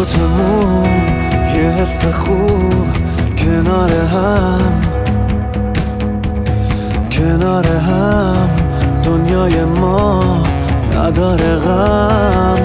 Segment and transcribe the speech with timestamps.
[0.00, 0.84] سکوتمون
[1.54, 2.86] یه حس خوب
[3.38, 4.72] کنار هم.
[7.12, 8.48] کنار هم.
[9.04, 10.42] دنیای ما
[10.94, 12.58] نداره غم.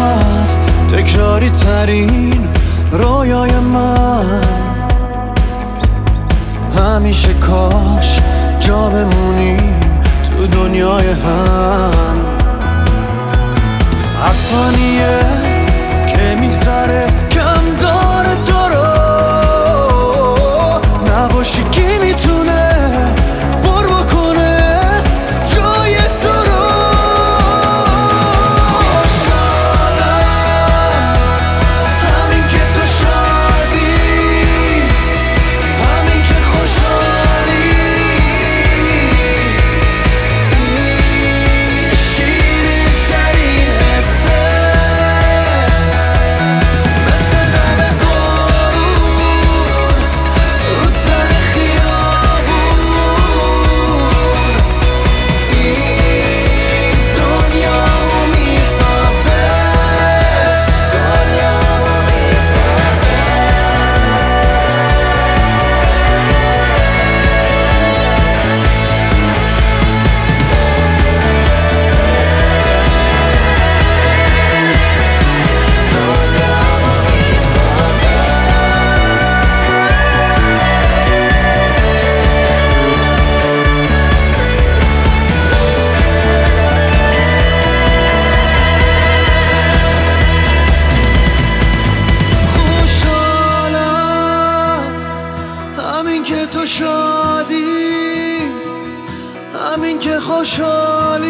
[0.00, 0.60] هست.
[0.92, 2.48] تکراری ترین
[2.92, 4.40] رویای من.
[6.78, 8.20] همیشه کاش
[8.60, 9.74] جا بمونیم
[10.24, 12.16] تو دنیای هم.
[14.22, 14.32] هر
[100.30, 101.26] خوشحالی.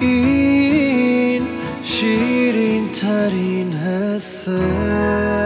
[0.00, 1.42] این
[1.82, 5.45] شیرین ترین حسه.